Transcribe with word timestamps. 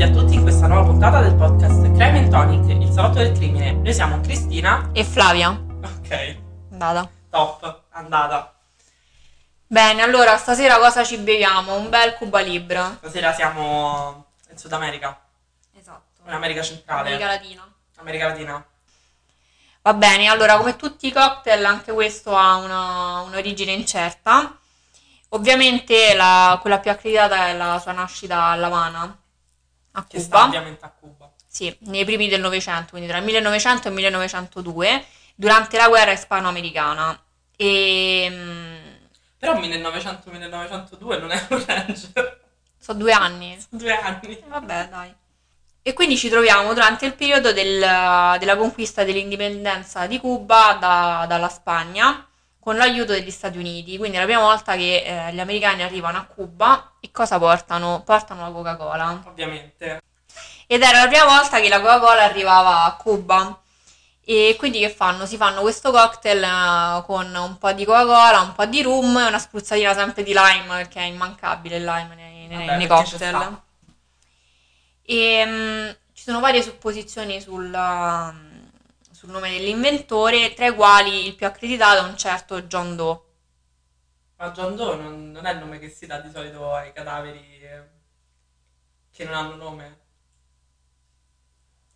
benvenuti 0.00 0.02
a 0.02 0.10
tutti 0.22 0.34
in 0.34 0.42
questa 0.42 0.66
nuova 0.66 0.84
puntata 0.88 1.20
del 1.20 1.34
podcast 1.34 1.82
Crime 1.92 2.18
and 2.20 2.30
Tonic, 2.30 2.68
il 2.82 2.90
salotto 2.90 3.18
del 3.18 3.32
crimine. 3.32 3.72
Noi 3.72 3.92
siamo 3.92 4.18
Cristina. 4.22 4.88
E 4.94 5.04
Flavia. 5.04 5.50
Ok, 5.50 6.36
Andata. 6.72 7.10
top, 7.28 7.82
andata. 7.90 8.54
Bene, 9.66 10.00
allora 10.02 10.38
stasera 10.38 10.78
cosa 10.78 11.04
ci 11.04 11.18
beviamo? 11.18 11.76
Un 11.76 11.90
bel 11.90 12.14
Cuba 12.14 12.40
Libra. 12.40 12.94
Stasera 12.98 13.34
siamo 13.34 14.26
in 14.50 14.56
Sud 14.56 14.72
America, 14.72 15.20
Esatto. 15.78 16.22
in 16.26 16.32
America 16.32 16.62
centrale, 16.62 17.08
America 17.08 17.26
Latina. 17.26 17.72
America 17.96 18.26
Latina. 18.28 18.64
Va 19.82 19.94
bene, 19.94 20.28
allora 20.28 20.56
come 20.56 20.76
tutti 20.76 21.08
i 21.08 21.12
cocktail 21.12 21.62
anche 21.64 21.92
questo 21.92 22.34
ha 22.34 22.56
una- 22.56 23.20
un'origine 23.20 23.72
incerta. 23.72 24.56
Ovviamente 25.30 26.14
la- 26.14 26.58
quella 26.60 26.78
più 26.78 26.90
accreditata 26.90 27.48
è 27.48 27.56
la 27.56 27.78
sua 27.78 27.92
nascita 27.92 28.44
a 28.46 28.54
La 28.56 28.66
Habana, 28.66 29.16
a 29.92 30.04
Che 30.06 30.20
sta 30.20 30.44
ovviamente 30.44 30.84
a 30.84 30.90
Cuba. 30.90 31.30
Sì, 31.46 31.74
nei 31.82 32.04
primi 32.04 32.28
del 32.28 32.40
Novecento, 32.40 32.90
quindi 32.90 33.08
tra 33.08 33.18
il 33.18 33.24
1900 33.24 33.86
e 33.86 33.90
il 33.90 33.96
1902, 33.96 35.04
durante 35.34 35.76
la 35.76 35.88
guerra 35.88 36.12
ispano-americana. 36.12 37.20
E 37.56 38.28
mm, 38.30 38.76
Però 39.38 39.54
1900-1902 39.54 41.20
non 41.20 41.30
è 41.32 41.46
un 41.50 41.64
range, 41.66 42.12
sono 42.78 42.98
due 42.98 43.12
anni. 43.12 43.58
due 43.68 43.92
anni. 43.94 44.38
Eh, 44.38 44.44
Vabbè, 44.46 44.88
dai. 44.88 45.14
E 45.82 45.92
quindi 45.94 46.16
ci 46.16 46.28
troviamo 46.28 46.72
durante 46.74 47.06
il 47.06 47.14
periodo 47.14 47.52
del- 47.52 48.36
della 48.38 48.56
conquista 48.56 49.02
dell'indipendenza 49.02 50.06
di 50.06 50.18
Cuba 50.20 50.76
da- 50.78 51.24
dalla 51.26 51.48
Spagna 51.48 52.26
con 52.60 52.76
l'aiuto 52.76 53.12
degli 53.12 53.30
Stati 53.30 53.58
Uniti. 53.58 53.96
Quindi 53.96 54.18
è 54.18 54.20
la 54.20 54.26
prima 54.26 54.42
volta 54.42 54.76
che 54.76 55.02
eh, 55.02 55.32
gli 55.32 55.40
americani 55.40 55.82
arrivano 55.82 56.18
a 56.18 56.24
Cuba 56.24 56.92
e 57.00 57.10
cosa 57.10 57.38
portano? 57.38 58.02
Portano 58.04 58.42
la 58.42 58.50
Coca-Cola. 58.50 59.22
Ovviamente. 59.26 60.02
Ed 60.66 60.82
era 60.82 61.02
la 61.02 61.08
prima 61.08 61.24
volta 61.24 61.58
che 61.58 61.68
la 61.68 61.80
Coca-Cola 61.80 62.22
arrivava 62.22 62.84
a 62.84 62.94
Cuba. 62.94 63.58
E 64.22 64.54
quindi 64.58 64.78
che 64.78 64.90
fanno? 64.90 65.26
Si 65.26 65.36
fanno 65.36 65.62
questo 65.62 65.90
cocktail 65.90 66.42
eh, 66.42 67.02
con 67.04 67.34
un 67.34 67.58
po' 67.58 67.72
di 67.72 67.84
Coca-Cola, 67.84 68.40
un 68.42 68.52
po' 68.52 68.66
di 68.66 68.82
rum 68.82 69.16
e 69.18 69.26
una 69.26 69.38
spruzzatina 69.38 69.94
sempre 69.94 70.22
di 70.22 70.32
lime, 70.32 70.66
perché 70.68 71.00
è 71.00 71.04
immancabile 71.04 71.78
il 71.78 71.84
lime 71.84 72.14
nei, 72.14 72.46
nei- 72.46 72.66
Vabbè, 72.66 72.76
nei 72.76 72.86
cocktail. 72.86 73.60
E 75.02 75.44
mm, 75.44 75.88
ci 76.12 76.22
sono 76.22 76.38
varie 76.38 76.62
supposizioni 76.62 77.40
sul, 77.40 77.66
mm, 77.66 78.49
sul 79.20 79.28
nome 79.28 79.50
dell'inventore, 79.50 80.54
tra 80.54 80.68
i 80.68 80.74
quali 80.74 81.26
il 81.26 81.34
più 81.34 81.44
accreditato 81.44 82.06
è 82.06 82.08
un 82.08 82.16
certo 82.16 82.62
John 82.62 82.96
Doe. 82.96 83.20
Ma 84.36 84.50
John 84.50 84.74
Doe 84.74 84.96
non, 84.96 85.30
non 85.30 85.44
è 85.44 85.52
il 85.52 85.58
nome 85.58 85.78
che 85.78 85.90
si 85.90 86.06
dà 86.06 86.20
di 86.20 86.30
solito 86.30 86.72
ai 86.72 86.90
cadaveri 86.94 87.60
eh, 87.60 87.82
che 89.12 89.24
non 89.24 89.34
hanno 89.34 89.56
nome. 89.56 89.98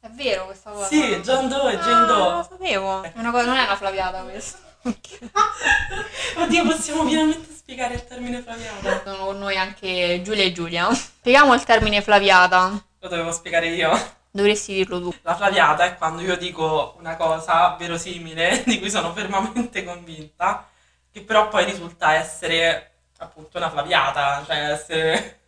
È 0.00 0.08
vero 0.10 0.44
questa 0.44 0.70
cosa? 0.72 0.86
Sì, 0.86 1.16
John 1.22 1.48
Doe 1.48 1.72
e 1.72 1.78
Jane 1.78 1.92
Ah, 1.92 1.98
non 2.00 2.06
lo 2.08 2.14
Doe. 2.14 2.46
sapevo. 2.46 3.02
È 3.04 3.12
una 3.14 3.30
cosa, 3.30 3.46
non 3.46 3.56
è 3.56 3.62
una 3.64 3.76
flaviata 3.76 4.22
questa. 4.24 4.58
Oddio, 6.36 6.64
possiamo 6.66 7.06
finalmente 7.06 7.54
spiegare 7.54 7.94
il 7.94 8.04
termine 8.04 8.42
flaviata. 8.42 9.02
Sono 9.02 9.24
con 9.24 9.38
noi 9.38 9.56
anche 9.56 10.20
Giulia 10.22 10.44
e 10.44 10.52
Giulia. 10.52 10.92
Spieghiamo 10.92 11.54
il 11.54 11.64
termine 11.64 12.02
flaviata. 12.02 12.84
Lo 12.98 13.08
dovevo 13.08 13.32
spiegare 13.32 13.68
io. 13.68 14.22
Dovresti 14.36 14.74
dirlo 14.74 15.00
tu. 15.00 15.14
La 15.22 15.36
flaviata 15.36 15.84
è 15.84 15.96
quando 15.96 16.20
io 16.20 16.36
dico 16.36 16.96
una 16.98 17.14
cosa 17.14 17.76
verosimile, 17.78 18.64
di 18.66 18.80
cui 18.80 18.90
sono 18.90 19.12
fermamente 19.12 19.84
convinta, 19.84 20.68
che 21.12 21.20
però 21.20 21.46
poi 21.46 21.64
risulta 21.64 22.14
essere 22.14 22.94
appunto 23.18 23.58
una 23.58 23.70
flaviata, 23.70 24.42
cioè 24.44 24.72
essere 24.72 25.40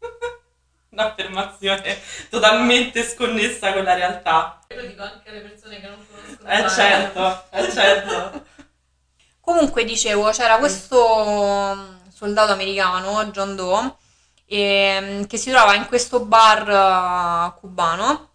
un'affermazione 0.88 2.00
totalmente 2.30 3.02
sconnessa 3.02 3.74
con 3.74 3.84
la 3.84 3.92
realtà. 3.92 4.58
Lo 4.68 4.86
dico 4.86 5.02
anche 5.02 5.28
alle 5.28 5.40
persone 5.40 5.78
che 5.78 5.88
non 5.88 6.06
conoscono. 6.10 6.48
Eh 6.48 6.70
certo, 6.70 7.44
eh 7.50 7.70
certo. 7.70 8.44
Comunque 9.42 9.84
dicevo, 9.84 10.30
c'era 10.30 10.56
questo 10.56 11.74
mm, 11.76 12.08
soldato 12.08 12.52
americano, 12.52 13.22
John 13.26 13.54
Doe, 13.54 13.96
ehm, 14.46 15.26
che 15.26 15.36
si 15.36 15.50
trova 15.50 15.74
in 15.74 15.84
questo 15.88 16.20
bar 16.24 16.68
eh, 17.54 17.60
cubano, 17.60 18.29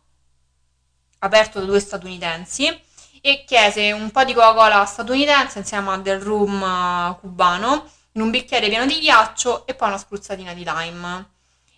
aperto 1.25 1.59
da 1.59 1.65
due 1.65 1.79
statunitensi, 1.79 2.81
e 3.21 3.43
chiese 3.45 3.91
un 3.91 4.11
po' 4.11 4.23
di 4.23 4.33
Coca-Cola 4.33 4.85
statunitense 4.85 5.59
insieme 5.59 5.91
a 5.91 5.97
del 5.97 6.21
rum 6.21 6.61
eh, 6.61 7.17
cubano, 7.19 7.89
in 8.13 8.21
un 8.21 8.29
bicchiere 8.29 8.69
pieno 8.69 8.85
di 8.85 8.99
ghiaccio 8.99 9.65
e 9.65 9.73
poi 9.73 9.89
una 9.89 9.97
spruzzatina 9.97 10.53
di 10.53 10.63
lime. 10.65 11.29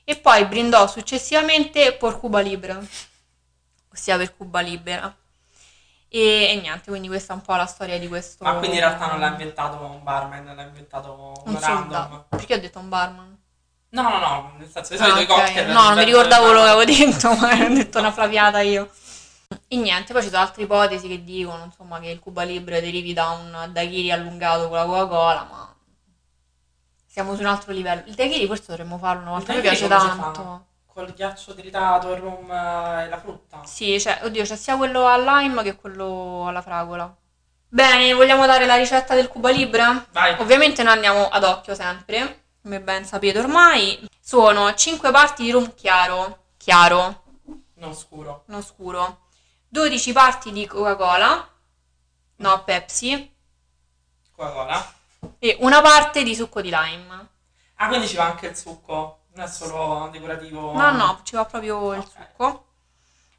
E 0.03 0.15
poi 0.17 0.45
brindò 0.45 0.87
successivamente 0.87 1.93
por 1.93 2.19
Cuba 2.19 2.39
Libre, 2.39 2.87
ossia 3.91 4.17
per 4.17 4.35
Cuba 4.35 4.59
Libera. 4.61 5.13
E, 6.09 6.49
e 6.51 6.59
niente, 6.61 6.89
quindi 6.89 7.07
questa 7.07 7.33
è 7.33 7.35
un 7.35 7.41
po' 7.41 7.55
la 7.55 7.65
storia 7.65 7.99
di 7.99 8.07
questo. 8.07 8.43
Ma 8.43 8.53
quindi 8.53 8.77
in 8.77 8.83
realtà 8.83 9.07
non 9.07 9.19
l'ha 9.19 9.27
inventato 9.27 9.83
un 9.83 10.03
barman, 10.03 10.55
l'ha 10.55 10.61
inventato 10.63 11.11
un, 11.45 11.53
un 11.53 11.59
random. 11.59 12.25
Perché 12.29 12.53
ho 12.55 12.59
detto 12.59 12.79
un 12.79 12.87
barman? 12.89 13.37
No, 13.89 14.01
no, 14.01 14.19
no, 14.19 14.53
nel 14.57 14.69
senso 14.69 14.95
di 14.95 15.01
Ah, 15.01 15.05
solito 15.09 15.19
i 15.19 15.23
ok. 15.23 15.43
cocktail... 15.43 15.67
No, 15.71 15.83
non 15.83 15.97
mi 15.97 16.03
ricordavo 16.05 16.45
quello 16.45 16.61
che 16.63 16.69
avevo 16.69 16.85
detto, 16.85 17.33
ma 17.35 17.51
ho 17.65 17.73
detto 17.73 17.99
una 17.99 18.11
flaviata 18.11 18.61
io. 18.61 18.89
E 19.69 19.75
niente, 19.75 20.13
poi 20.13 20.21
ci 20.21 20.29
sono 20.29 20.41
altre 20.41 20.63
ipotesi 20.63 21.07
che 21.09 21.23
dicono, 21.23 21.63
insomma, 21.65 21.99
che 21.99 22.07
il 22.09 22.19
Cuba 22.19 22.43
Libre 22.43 22.79
derivi 22.79 23.13
da 23.13 23.29
un 23.31 23.69
daiquiri 23.71 24.11
allungato 24.11 24.69
con 24.69 24.77
la 24.77 24.85
Coca-Cola, 24.85 25.47
ma 25.49 25.75
siamo 27.05 27.35
su 27.35 27.41
un 27.41 27.47
altro 27.47 27.73
livello. 27.73 28.03
Il 28.05 28.13
daiquiri 28.15 28.47
forse 28.47 28.65
dovremmo 28.67 28.97
farlo 28.97 29.23
una 29.23 29.31
volta, 29.31 29.53
mi 29.53 29.61
piace 29.61 29.87
tanto. 29.87 30.65
Col 30.85 31.13
ghiaccio 31.13 31.53
tritato, 31.53 32.11
il 32.13 32.19
rum 32.19 32.49
eh, 32.49 33.03
e 33.03 33.09
la 33.09 33.19
frutta. 33.19 33.61
Sì, 33.65 33.99
cioè, 33.99 34.21
oddio, 34.23 34.43
c'è 34.43 34.55
sia 34.55 34.77
quello 34.77 35.05
al 35.05 35.23
lime 35.23 35.61
che 35.63 35.75
quello 35.75 36.47
alla 36.47 36.61
fragola. 36.61 37.13
Bene, 37.69 38.13
vogliamo 38.13 38.45
dare 38.45 38.65
la 38.65 38.75
ricetta 38.77 39.13
del 39.13 39.27
Cuba 39.27 39.49
Libre? 39.49 40.07
Vai. 40.11 40.39
Ovviamente 40.39 40.81
noi 40.83 40.93
andiamo 40.93 41.27
ad 41.27 41.43
occhio 41.43 41.75
sempre, 41.75 42.45
come 42.61 42.79
ben 42.81 43.03
sapete 43.05 43.37
ormai. 43.39 44.07
Sono 44.19 44.73
5 44.73 45.11
parti 45.11 45.43
di 45.43 45.51
rum 45.51 45.73
chiaro, 45.75 46.45
chiaro, 46.57 47.23
Non 47.75 47.93
scuro. 47.93 48.43
non 48.47 48.63
scuro. 48.63 49.25
12 49.69 50.11
parti 50.13 50.51
di 50.51 50.65
Coca-Cola, 50.65 51.49
no 52.37 52.63
Pepsi, 52.63 53.33
Coca-Cola. 54.35 54.93
e 55.39 55.57
una 55.61 55.81
parte 55.81 56.23
di 56.23 56.35
succo 56.35 56.61
di 56.61 56.69
lime. 56.71 57.27
Ah, 57.75 57.87
quindi 57.87 58.07
ci 58.07 58.15
va 58.15 58.25
anche 58.25 58.47
il 58.47 58.55
succo, 58.55 59.23
non 59.33 59.45
è 59.45 59.47
solo 59.47 60.09
decorativo. 60.11 60.73
No, 60.73 60.91
no, 60.91 61.19
ci 61.23 61.35
va 61.35 61.45
proprio 61.45 61.93
il 61.93 61.99
Ok. 61.99 62.07
succo. 62.11 62.65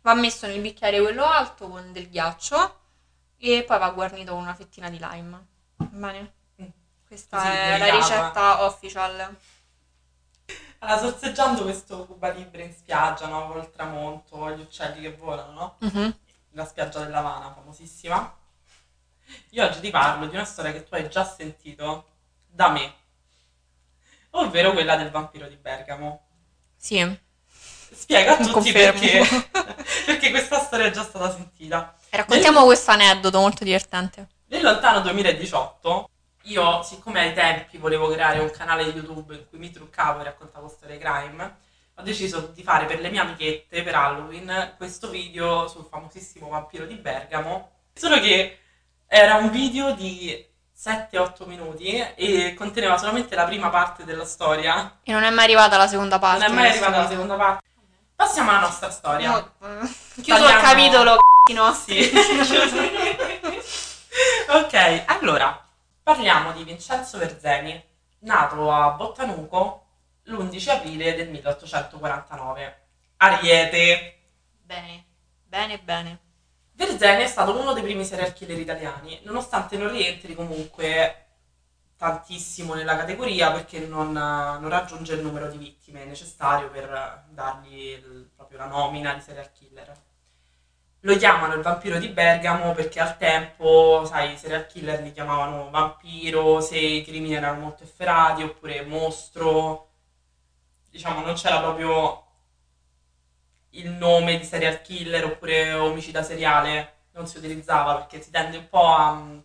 Va 0.02 0.14
messo 0.14 0.46
nel 0.46 0.60
bicchiere 0.60 1.00
quello 1.00 1.24
alto 1.24 1.68
con 1.68 1.92
del 1.92 2.08
ghiaccio 2.08 2.80
e 3.36 3.64
poi 3.66 3.78
va 3.78 3.90
guarnito 3.90 4.32
con 4.32 4.42
una 4.42 4.54
fettina 4.54 4.88
di 4.90 4.98
lime. 5.00 5.46
Bene? 5.76 6.32
Mm. 6.62 6.66
Questa 7.06 7.36
Così, 7.38 7.48
è 7.48 7.78
la 7.78 7.84
delicata. 7.84 7.96
ricetta 7.98 8.64
official. 8.64 9.36
Allora, 10.80 10.98
sorseggiando 10.98 11.62
questo 11.62 12.06
Cuba 12.06 12.30
Libre 12.30 12.62
in 12.64 12.72
spiaggia, 12.72 13.26
no? 13.26 13.48
Col 13.48 13.70
tramonto, 13.72 14.50
gli 14.52 14.60
uccelli 14.60 15.00
che 15.00 15.14
volano, 15.16 15.52
no? 15.52 15.76
Mhm. 15.80 16.18
La 16.52 16.64
spiaggia 16.64 17.00
dell'Havana, 17.00 17.52
famosissima. 17.52 18.36
Io 19.50 19.64
oggi 19.64 19.80
ti 19.80 19.90
parlo 19.90 20.26
di 20.26 20.34
una 20.34 20.44
storia 20.44 20.72
che 20.72 20.84
tu 20.84 20.94
hai 20.94 21.08
già 21.10 21.24
sentito 21.24 22.06
da 22.46 22.70
me, 22.70 22.94
ovvero 24.30 24.72
quella 24.72 24.96
del 24.96 25.10
vampiro 25.10 25.46
di 25.48 25.56
Bergamo. 25.56 26.26
Sì, 26.76 27.18
Spiega 27.90 28.32
a 28.32 28.36
tutti 28.36 28.50
Confermo. 28.50 29.00
perché, 29.00 29.48
perché 30.06 30.30
questa 30.30 30.60
storia 30.60 30.86
è 30.86 30.90
già 30.90 31.02
stata 31.02 31.30
sentita. 31.32 31.94
raccontiamo 32.10 32.64
questo 32.64 32.90
aneddoto 32.92 33.38
molto 33.40 33.64
divertente. 33.64 34.28
Nel 34.46 34.62
lontano 34.62 35.00
2018, 35.00 36.08
io, 36.48 36.82
siccome 36.82 37.20
ai 37.20 37.34
tempi 37.34 37.78
volevo 37.78 38.08
creare 38.08 38.38
un 38.40 38.50
canale 38.50 38.82
YouTube 38.84 39.34
in 39.34 39.48
cui 39.48 39.58
mi 39.58 39.70
truccavo 39.70 40.20
e 40.20 40.24
raccontavo 40.24 40.68
storie 40.68 40.98
crime, 40.98 41.56
ho 41.94 42.02
deciso 42.02 42.50
di 42.54 42.62
fare 42.62 42.86
per 42.86 43.00
le 43.00 43.10
mie 43.10 43.20
amichette 43.20 43.82
per 43.82 43.94
Halloween 43.94 44.74
questo 44.76 45.10
video 45.10 45.68
sul 45.68 45.86
famosissimo 45.88 46.48
vampiro 46.48 46.86
di 46.86 46.94
Bergamo. 46.94 47.70
Solo 47.94 48.20
che 48.20 48.58
era 49.06 49.36
un 49.36 49.50
video 49.50 49.92
di 49.92 50.46
7-8 50.76 51.46
minuti 51.46 51.96
e 52.14 52.54
conteneva 52.54 52.96
solamente 52.96 53.34
la 53.34 53.44
prima 53.44 53.68
parte 53.68 54.04
della 54.04 54.24
storia. 54.24 54.98
E 55.02 55.12
non 55.12 55.24
è 55.24 55.30
mai 55.30 55.44
arrivata 55.44 55.76
la 55.76 55.88
seconda 55.88 56.18
parte. 56.18 56.46
Non 56.46 56.52
è 56.52 56.60
mai 56.60 56.70
arrivata 56.70 56.98
la 56.98 57.08
seconda 57.08 57.34
parte. 57.34 57.66
Passiamo 58.14 58.50
alla 58.50 58.60
nostra 58.60 58.90
storia. 58.90 59.30
No, 59.30 59.38
eh, 59.38 59.88
Chiuso 60.22 60.46
il 60.46 60.52
Parliamo- 60.52 60.60
capitolo, 60.60 61.16
c***i 61.48 61.52
nostri. 61.52 62.02
Sì. 62.04 62.16
ok, 64.50 65.02
allora 65.06 65.67
parliamo 66.08 66.52
di 66.52 66.64
Vincenzo 66.64 67.18
Verzeni, 67.18 67.84
nato 68.20 68.72
a 68.72 68.92
Bottanuco 68.92 69.84
l'11 70.22 70.70
aprile 70.70 71.14
del 71.14 71.28
1849. 71.28 72.86
Ariete. 73.18 74.20
Bene, 74.62 75.04
bene, 75.44 75.78
bene. 75.78 76.18
Verzeni 76.72 77.24
è 77.24 77.26
stato 77.26 77.60
uno 77.60 77.74
dei 77.74 77.82
primi 77.82 78.06
serial 78.06 78.32
killer 78.32 78.58
italiani, 78.58 79.20
nonostante 79.24 79.76
non 79.76 79.90
rientri 79.90 80.34
comunque 80.34 81.26
tantissimo 81.98 82.72
nella 82.72 82.96
categoria 82.96 83.52
perché 83.52 83.80
non, 83.80 84.10
non 84.12 84.68
raggiunge 84.70 85.12
il 85.12 85.20
numero 85.20 85.50
di 85.50 85.58
vittime 85.58 86.06
necessario 86.06 86.70
per 86.70 87.26
dargli 87.28 87.74
il- 87.74 88.30
proprio 88.34 88.56
la 88.56 88.66
nomina 88.66 89.12
di 89.12 89.20
serial 89.20 89.52
killer. 89.52 89.92
Lo 91.02 91.16
chiamano 91.16 91.54
il 91.54 91.62
vampiro 91.62 91.98
di 91.98 92.08
Bergamo 92.08 92.72
perché 92.72 92.98
al 93.00 93.16
tempo, 93.16 94.04
sai, 94.04 94.32
i 94.32 94.36
serial 94.36 94.66
killer 94.66 95.00
li 95.02 95.12
chiamavano 95.12 95.70
vampiro 95.70 96.60
se 96.60 96.76
i 96.76 97.04
crimini 97.04 97.34
erano 97.34 97.60
molto 97.60 97.84
efferati 97.84 98.42
oppure 98.42 98.82
mostro. 98.84 99.90
Diciamo, 100.90 101.20
non 101.24 101.34
c'era 101.34 101.60
proprio 101.60 102.24
il 103.70 103.90
nome 103.90 104.38
di 104.38 104.44
serial 104.44 104.80
killer 104.82 105.24
oppure 105.24 105.72
omicida 105.74 106.22
seriale, 106.22 106.94
non 107.12 107.26
si 107.26 107.38
utilizzava 107.38 107.96
perché 107.96 108.20
si 108.22 108.30
tende 108.30 108.56
un 108.56 108.68
po' 108.68 108.86
a 108.86 109.14
mm, 109.14 109.38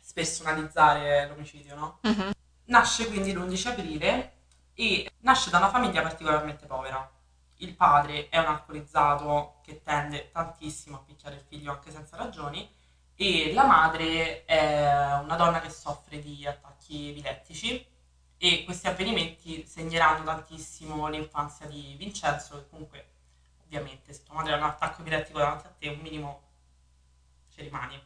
spersonalizzare 0.00 1.28
l'omicidio, 1.28 1.74
no? 1.74 1.98
Mhm. 2.02 2.32
Nasce 2.66 3.06
quindi 3.08 3.32
l'11 3.32 3.68
aprile 3.68 4.32
e 4.74 5.10
nasce 5.20 5.50
da 5.50 5.58
una 5.58 5.68
famiglia 5.70 6.02
particolarmente 6.02 6.66
povera. 6.66 7.08
Il 7.58 7.74
padre 7.74 8.28
è 8.28 8.38
un 8.38 8.46
alcolizzato 8.46 9.60
che 9.62 9.82
tende 9.82 10.30
tantissimo 10.30 10.96
a 10.96 11.00
picchiare 11.00 11.36
il 11.36 11.42
figlio 11.42 11.72
anche 11.72 11.90
senza 11.90 12.16
ragioni 12.16 12.68
e 13.16 13.52
la 13.52 13.64
madre 13.64 14.44
è 14.44 15.18
una 15.22 15.36
donna 15.36 15.60
che 15.60 15.70
soffre 15.70 16.18
di 16.18 16.46
attacchi 16.46 17.10
epilettici 17.10 17.86
e 18.36 18.64
questi 18.64 18.88
avvenimenti 18.88 19.64
segneranno 19.66 20.24
tantissimo 20.24 21.06
l'infanzia 21.08 21.66
di 21.66 21.94
Vincenzo 21.96 22.56
che 22.56 22.68
comunque 22.68 23.08
ovviamente 23.64 24.12
se 24.12 24.24
tua 24.24 24.34
madre 24.34 24.54
ha 24.54 24.56
un 24.56 24.64
attacco 24.64 25.00
epilettico 25.00 25.38
davanti 25.38 25.66
a 25.66 25.74
te 25.78 25.88
un 25.88 25.98
minimo 26.00 26.42
ci 27.54 27.62
rimani. 27.62 28.02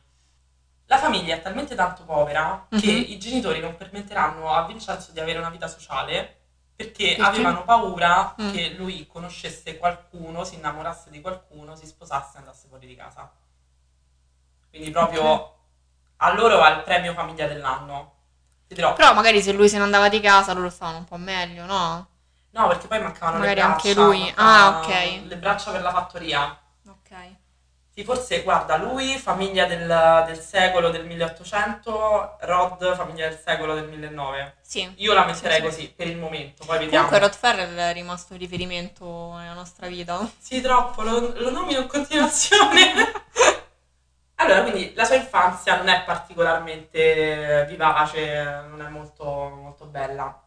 La 0.86 0.98
famiglia 0.98 1.34
è 1.36 1.42
talmente 1.42 1.74
tanto 1.74 2.04
povera 2.04 2.66
che 2.70 2.76
Mhm. 2.92 3.04
i 3.08 3.18
genitori 3.18 3.60
non 3.60 3.76
permetteranno 3.76 4.52
a 4.52 4.66
Vincenzo 4.66 5.12
di 5.12 5.20
avere 5.20 5.38
una 5.38 5.50
vita 5.50 5.66
sociale 5.68 6.37
perché, 6.78 7.16
Perché? 7.16 7.22
avevano 7.24 7.64
paura 7.64 8.36
Mm. 8.40 8.52
che 8.52 8.74
lui 8.78 9.04
conoscesse 9.08 9.76
qualcuno, 9.78 10.44
si 10.44 10.54
innamorasse 10.54 11.10
di 11.10 11.20
qualcuno, 11.20 11.74
si 11.74 11.86
sposasse 11.86 12.36
e 12.36 12.38
andasse 12.38 12.68
fuori 12.68 12.86
di 12.86 12.94
casa. 12.94 13.28
Quindi 14.70 14.90
proprio 14.90 15.22
Ok. 15.22 15.50
a 16.18 16.32
loro 16.34 16.58
va 16.58 16.68
il 16.70 16.82
premio 16.82 17.14
famiglia 17.14 17.46
dell'anno. 17.48 18.14
Ti 18.68 18.74
dirò, 18.74 18.94
Però 18.94 19.12
magari 19.14 19.40
se 19.42 19.52
lui 19.52 19.68
se 19.68 19.78
ne 19.78 19.84
andava 19.84 20.08
di 20.08 20.20
casa 20.20 20.52
loro 20.52 20.68
stavano 20.70 20.98
un 20.98 21.04
po' 21.04 21.16
meglio, 21.16 21.64
no? 21.64 22.08
no, 22.50 22.66
perché 22.68 22.86
poi 22.86 23.00
mancavano 23.00 23.38
Magari 23.38 23.60
le 23.60 23.66
braccia. 23.66 23.88
anche 23.88 23.94
lui. 24.00 24.32
Ah, 24.36 24.78
ok. 24.78 25.26
Le 25.26 25.36
braccia 25.36 25.70
per 25.72 25.82
la 25.82 25.90
fattoria. 25.90 26.58
Ok. 26.88 27.36
Sì, 27.98 28.04
forse, 28.04 28.42
guarda, 28.44 28.76
lui, 28.76 29.18
famiglia 29.18 29.66
del, 29.66 30.22
del 30.24 30.38
secolo 30.38 30.90
del 30.90 31.04
1800, 31.04 32.36
Rod, 32.42 32.94
famiglia 32.94 33.28
del 33.28 33.36
secolo 33.44 33.74
del 33.74 33.88
1900. 33.88 34.52
Sì. 34.60 34.92
Io 34.98 35.12
la 35.14 35.24
metterei 35.24 35.56
Sì, 35.56 35.62
sì. 35.62 35.68
così, 35.68 35.92
per 35.96 36.06
il 36.06 36.16
momento, 36.16 36.64
poi 36.64 36.78
vediamo. 36.78 37.06
Comunque 37.06 37.18
Rod 37.18 37.36
Ferrell 37.36 37.74
è 37.76 37.92
rimasto 37.92 38.34
un 38.34 38.38
riferimento 38.38 39.34
nella 39.36 39.52
nostra 39.52 39.88
vita. 39.88 40.30
Sì, 40.38 40.60
troppo, 40.60 41.02
lo, 41.02 41.32
lo 41.40 41.50
nomino 41.50 41.80
in 41.80 41.88
continuazione. 41.88 42.92
allora, 44.36 44.62
quindi 44.62 44.94
la 44.94 45.04
sua 45.04 45.16
infanzia 45.16 45.76
non 45.76 45.88
è 45.88 46.04
particolarmente 46.04 47.66
vivace, 47.68 48.62
non 48.68 48.80
è 48.80 48.88
molto, 48.88 49.24
molto 49.24 49.86
bella. 49.86 50.40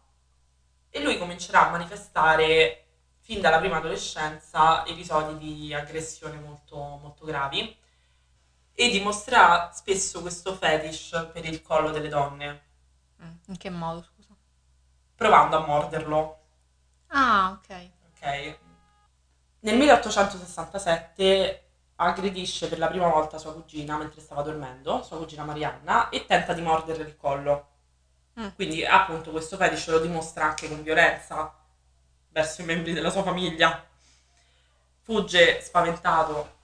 E 0.90 1.02
lui 1.02 1.18
comincerà 1.18 1.68
a 1.68 1.72
manifestare 1.72 2.86
fin 3.32 3.40
dalla 3.40 3.60
prima 3.60 3.78
adolescenza 3.78 4.86
episodi 4.86 5.38
di 5.38 5.74
aggressione 5.74 6.38
molto, 6.38 6.76
molto 6.76 7.24
gravi 7.24 7.74
e 8.74 8.90
dimostrerà 8.90 9.72
spesso 9.72 10.20
questo 10.20 10.54
fetish 10.54 11.30
per 11.32 11.46
il 11.46 11.62
collo 11.62 11.92
delle 11.92 12.10
donne, 12.10 12.70
Mm, 13.24 13.36
In 13.50 13.58
che 13.58 13.70
modo, 13.70 14.02
scusa? 14.02 14.36
provando 15.16 15.56
a 15.58 15.66
morderlo. 15.66 16.40
Ah, 17.10 17.52
ok. 17.52 17.90
Ok. 18.10 18.58
Nel 19.60 19.78
1867 19.78 21.68
aggredisce 21.98 22.68
per 22.68 22.80
la 22.80 22.88
prima 22.88 23.08
volta 23.08 23.38
sua 23.38 23.54
cugina 23.54 23.96
mentre 23.96 24.20
stava 24.22 24.42
dormendo, 24.42 25.04
sua 25.04 25.18
cugina 25.18 25.44
Marianna, 25.44 26.10
e 26.10 26.26
tenta 26.26 26.54
di 26.54 26.62
morderle 26.62 27.04
il 27.04 27.16
collo. 27.16 27.68
Mm. 28.40 28.48
Quindi, 28.56 28.84
appunto, 28.84 29.30
questo 29.30 29.56
fetish 29.56 29.88
lo 29.90 30.00
dimostra 30.00 30.46
anche 30.46 30.68
con 30.68 30.82
violenza 30.82 31.61
verso 32.32 32.62
i 32.62 32.66
membri 32.66 32.94
della 32.94 33.10
sua 33.10 33.24
famiglia. 33.24 33.86
Fugge 35.02 35.62
spaventato 35.62 36.60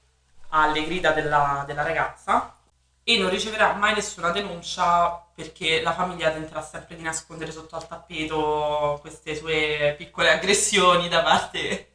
alle 0.50 0.86
grida 0.86 1.12
della, 1.12 1.64
della 1.66 1.84
ragazza 1.84 2.58
e 3.04 3.18
non 3.18 3.30
riceverà 3.30 3.74
mai 3.74 3.94
nessuna 3.94 4.32
denuncia 4.32 5.26
perché 5.34 5.82
la 5.82 5.94
famiglia 5.94 6.32
tenterà 6.32 6.62
sempre 6.62 6.96
di 6.96 7.04
nascondere 7.04 7.52
sotto 7.52 7.76
al 7.76 7.88
tappeto 7.88 8.98
queste 9.02 9.36
sue 9.36 9.96
piccole 9.98 10.32
aggressioni 10.32 11.08
da 11.08 11.22
parte 11.24 11.92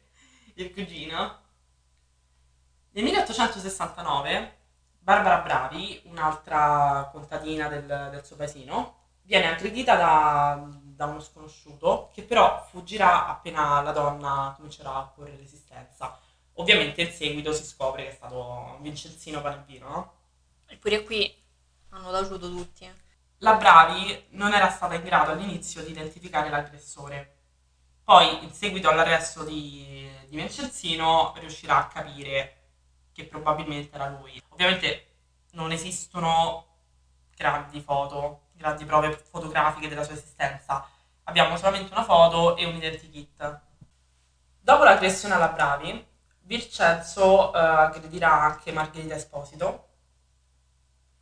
del 0.53 0.71
cugino. 0.71 1.41
Nel 2.91 3.03
1869 3.03 4.57
Barbara 4.99 5.39
Bravi, 5.39 6.01
un'altra 6.05 7.09
contadina 7.11 7.67
del, 7.67 7.85
del 7.85 8.23
suo 8.23 8.37
paesino, 8.37 9.02
viene 9.23 9.47
aggredita 9.47 9.95
da, 9.95 10.67
da 10.69 11.05
uno 11.05 11.19
sconosciuto 11.19 12.09
che 12.13 12.23
però 12.23 12.65
fuggirà 12.69 13.27
appena 13.27 13.81
la 13.81 13.91
donna 13.91 14.53
comincerà 14.55 14.95
a 14.95 15.03
porre 15.03 15.35
resistenza. 15.35 16.17
Ovviamente 16.53 17.01
in 17.01 17.11
seguito 17.11 17.51
si 17.51 17.65
scopre 17.65 18.03
che 18.03 18.09
è 18.09 18.13
stato 18.13 18.77
Vincenzino 18.81 19.41
Panevino, 19.41 19.89
no? 19.89 20.13
Eppure 20.67 21.03
qui 21.03 21.35
hanno 21.89 22.11
taciuto 22.11 22.49
tutti. 22.49 22.89
La 23.37 23.55
Bravi 23.55 24.27
non 24.29 24.53
era 24.53 24.69
stata 24.69 24.95
in 24.95 25.03
grado 25.03 25.31
all'inizio 25.31 25.83
di 25.83 25.91
identificare 25.91 26.49
l'aggressore. 26.49 27.37
Poi, 28.03 28.43
in 28.43 28.51
seguito 28.53 28.89
all'arresto 28.89 29.43
di, 29.43 30.09
di 30.27 30.35
Vincenzino, 30.35 31.33
riuscirà 31.37 31.77
a 31.77 31.87
capire 31.87 32.61
che 33.13 33.25
probabilmente 33.25 33.95
era 33.95 34.09
lui. 34.09 34.41
Ovviamente 34.49 35.07
non 35.51 35.71
esistono 35.71 36.67
grandi 37.35 37.81
foto, 37.81 38.42
grandi 38.63 38.85
prove 38.85 39.11
fotografiche 39.29 39.89
della 39.89 40.03
sua 40.03 40.13
esistenza. 40.13 40.87
Abbiamo 41.25 41.57
solamente 41.57 41.91
una 41.91 42.05
foto 42.05 42.55
e 42.55 42.65
un 42.65 42.75
identikit. 42.75 43.59
Dopo 44.59 44.83
l'aggressione 44.85 45.33
alla 45.33 45.49
Bravi, 45.49 46.07
Vincenzo 46.39 47.53
eh, 47.53 47.59
aggredirà 47.59 48.31
anche 48.31 48.71
Margherita 48.71 49.15
Esposito, 49.15 49.87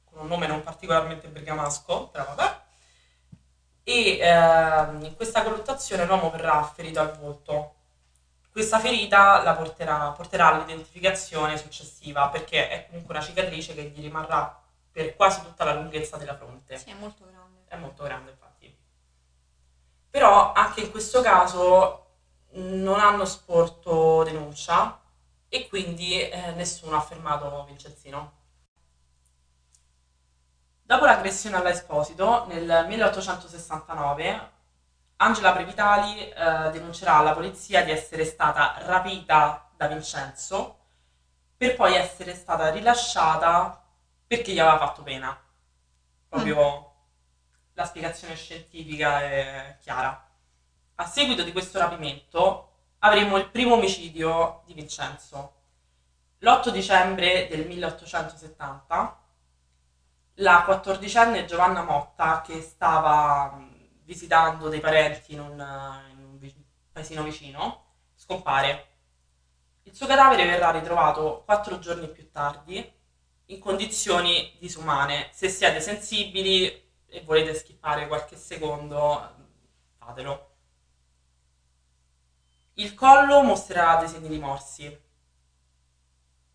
con 0.05 0.21
un 0.21 0.27
nome 0.27 0.45
non 0.45 0.61
particolarmente 0.61 1.27
bergamasco, 1.27 2.10
però 2.10 2.25
vabbè. 2.25 2.60
E 3.83 4.19
ehm, 4.19 5.03
in 5.03 5.15
questa 5.15 5.41
colluttazione 5.41 6.05
l'uomo 6.05 6.29
verrà 6.29 6.62
ferito 6.63 7.00
al 7.00 7.17
volto. 7.17 7.75
Questa 8.51 8.79
ferita 8.79 9.41
la 9.41 9.53
porterà, 9.53 10.12
porterà 10.12 10.48
all'identificazione 10.48 11.57
successiva, 11.57 12.27
perché 12.29 12.69
è 12.69 12.86
comunque 12.88 13.15
una 13.15 13.24
cicatrice 13.24 13.74
che 13.74 13.83
gli 13.83 14.01
rimarrà 14.01 14.60
per 14.91 15.15
quasi 15.15 15.41
tutta 15.41 15.63
la 15.63 15.74
lunghezza 15.74 16.17
della 16.17 16.36
fronte. 16.36 16.77
Sì, 16.77 16.89
è 16.89 16.93
molto. 16.93 17.30
È 17.71 17.77
molto 17.77 18.03
grande, 18.03 18.31
infatti. 18.31 18.77
Però 20.09 20.51
anche 20.51 20.81
in 20.81 20.91
questo 20.91 21.21
caso 21.21 22.05
non 22.55 22.99
hanno 22.99 23.23
sporto 23.23 24.23
denuncia 24.23 24.99
e 25.47 25.69
quindi 25.69 26.19
eh, 26.19 26.51
nessuno 26.51 26.97
ha 26.97 26.99
fermato 26.99 27.63
Vincenzino. 27.63 28.39
Dopo 30.81 31.05
l'aggressione 31.05 31.55
all'Esposito, 31.55 32.45
nel 32.47 32.87
1869, 32.89 34.51
Angela 35.15 35.53
Previtali 35.53 36.27
eh, 36.27 36.71
denuncerà 36.71 37.15
alla 37.15 37.31
polizia 37.31 37.85
di 37.85 37.91
essere 37.91 38.25
stata 38.25 38.79
rapita 38.79 39.69
da 39.77 39.87
Vincenzo 39.87 40.79
per 41.55 41.75
poi 41.75 41.95
essere 41.95 42.35
stata 42.35 42.69
rilasciata 42.69 43.81
perché 44.27 44.51
gli 44.51 44.59
aveva 44.59 44.77
fatto 44.77 45.03
pena. 45.03 45.41
Proprio 46.27 46.90
la 47.73 47.85
spiegazione 47.85 48.35
scientifica 48.35 49.21
è 49.21 49.77
chiara. 49.81 50.29
A 50.95 51.05
seguito 51.05 51.43
di 51.43 51.51
questo 51.51 51.79
rapimento 51.79 52.69
avremo 52.99 53.37
il 53.37 53.49
primo 53.49 53.75
omicidio 53.75 54.63
di 54.65 54.73
Vincenzo. 54.73 55.55
L'8 56.39 56.69
dicembre 56.69 57.47
del 57.47 57.65
1870 57.67 59.19
la 60.35 60.63
quattordicenne 60.63 61.45
Giovanna 61.45 61.83
Motta, 61.83 62.41
che 62.41 62.61
stava 62.61 63.51
mh, 63.51 64.03
visitando 64.03 64.69
dei 64.69 64.79
parenti 64.79 65.33
in 65.33 65.39
un, 65.39 65.99
in 66.11 66.23
un 66.23 66.51
paesino 66.91 67.23
vicino, 67.23 67.85
scompare. 68.15 68.87
Il 69.83 69.95
suo 69.95 70.07
cadavere 70.07 70.45
verrà 70.45 70.71
ritrovato 70.71 71.43
quattro 71.45 71.79
giorni 71.79 72.07
più 72.09 72.29
tardi 72.31 72.99
in 73.45 73.59
condizioni 73.59 74.55
disumane. 74.59 75.29
Se 75.31 75.49
siete 75.49 75.79
sensibili 75.79 76.89
e 77.13 77.22
volete 77.24 77.53
skippare 77.53 78.08
qualche 78.08 78.38
secondo, 78.38 79.36
fatelo. 79.98 80.50
Il 82.75 82.94
collo 82.94 83.44
mostrerà 83.44 83.98
dei 83.98 84.08
segni 84.08 84.30
di 84.30 84.39
morsi. 84.39 85.10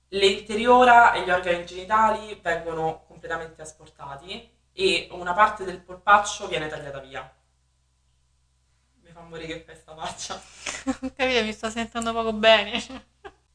Le 0.08 0.26
e 0.26 1.24
gli 1.24 1.30
organi 1.30 1.66
genitali 1.66 2.40
vengono 2.42 3.04
completamente 3.06 3.60
asportati 3.60 4.50
e 4.72 5.08
una 5.10 5.34
parte 5.34 5.64
del 5.64 5.80
polpaccio 5.80 6.48
viene 6.48 6.68
tagliata 6.68 7.00
via. 7.00 7.34
Mi 9.02 9.10
fa 9.10 9.20
morire 9.20 9.58
che 9.58 9.64
questa 9.64 9.94
faccia. 9.94 10.40
Capito, 11.14 11.44
mi 11.44 11.52
sto 11.52 11.68
sentendo 11.68 12.12
poco 12.14 12.32
bene. 12.32 12.82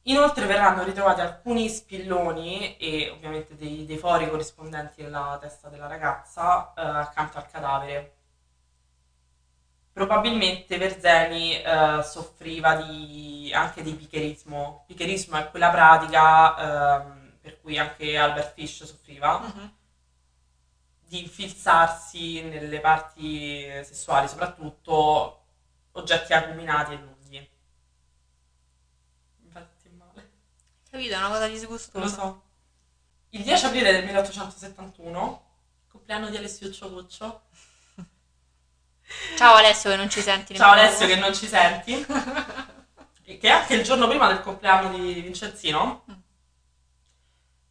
Inoltre 0.03 0.45
verranno 0.45 0.83
ritrovati 0.83 1.21
alcuni 1.21 1.67
spilloni 1.69 2.77
e 2.77 3.09
ovviamente 3.09 3.55
dei, 3.55 3.85
dei 3.85 3.97
fori 3.97 4.29
corrispondenti 4.29 5.03
alla 5.03 5.37
testa 5.41 5.69
della 5.69 5.87
ragazza 5.87 6.73
eh, 6.75 6.81
accanto 6.81 7.37
al 7.39 7.49
cadavere. 7.49 8.15
Probabilmente 9.93 10.77
Verzeni 10.77 11.61
eh, 11.61 12.01
soffriva 12.03 12.75
di, 12.75 13.51
anche 13.53 13.81
di 13.83 13.93
picherismo. 13.93 14.83
Picherismo 14.87 15.37
è 15.37 15.49
quella 15.49 15.69
pratica 15.69 17.01
ehm, 17.03 17.37
per 17.41 17.59
cui 17.61 17.77
anche 17.77 18.17
Albert 18.17 18.53
Fish 18.53 18.83
soffriva 18.85 19.39
Mhm. 19.39 19.73
di 21.05 21.19
infilzarsi 21.21 22.41
nelle 22.43 22.79
parti 22.79 23.63
sessuali, 23.83 24.27
soprattutto 24.27 25.43
oggetti 25.93 26.33
acuminati 26.33 26.93
e 26.93 26.97
nudi. 26.97 27.49
Infatti 29.43 29.89
male. 29.89 30.29
Capito, 30.91 31.13
è 31.13 31.17
una 31.17 31.29
cosa 31.29 31.47
Lo 31.47 31.53
disgustosa. 31.53 32.07
so. 32.07 32.41
Il 33.29 33.43
10 33.43 33.65
aprile 33.65 33.93
del 33.93 34.03
1871, 34.03 35.45
compleanno 35.89 36.29
di 36.29 36.35
Alessio 36.35 36.69
Ciococcio. 36.69 37.43
Ciao 39.37 39.55
Alessio 39.55 39.89
che 39.89 39.95
non 39.95 40.09
ci 40.09 40.19
senti 40.21 40.53
Ciao 40.53 40.71
Alessio 40.71 41.07
che 41.07 41.15
non 41.15 41.33
ci 41.33 41.47
senti. 41.47 42.05
E 43.23 43.37
che 43.37 43.47
è 43.47 43.51
anche 43.51 43.75
il 43.75 43.83
giorno 43.83 44.09
prima 44.09 44.27
del 44.27 44.41
compleanno 44.41 44.97
di 44.97 45.21
Vincenzino. 45.21 46.03
Mm. 46.11 46.13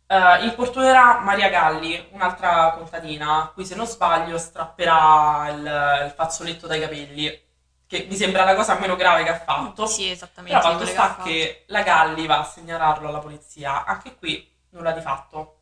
eh, 0.06 0.44
importunerà 0.46 1.18
Maria 1.18 1.50
Galli, 1.50 2.08
un'altra 2.12 2.72
contadina, 2.78 3.42
a 3.42 3.48
cui 3.48 3.66
se 3.66 3.74
non 3.74 3.86
sbaglio 3.86 4.38
strapperà 4.38 5.50
il, 5.50 6.06
il 6.06 6.12
fazzoletto 6.16 6.66
dai 6.66 6.80
capelli, 6.80 7.48
che 7.90 8.06
mi 8.08 8.14
sembra 8.14 8.44
la 8.44 8.54
cosa 8.54 8.78
meno 8.78 8.94
grave 8.94 9.24
che 9.24 9.30
ha 9.30 9.38
fatto. 9.40 9.84
Sì, 9.86 10.08
esattamente. 10.08 10.56
Però 10.56 10.72
fatto 10.74 10.86
sta 10.86 11.08
fatto. 11.08 11.22
che 11.24 11.64
la 11.66 11.82
Galli 11.82 12.24
va 12.24 12.38
a 12.38 12.44
segnalarlo 12.44 13.08
alla 13.08 13.18
polizia, 13.18 13.84
anche 13.84 14.14
qui 14.14 14.48
nulla 14.70 14.92
di 14.92 15.00
fatto. 15.00 15.56